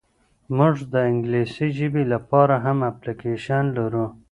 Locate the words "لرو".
3.77-4.05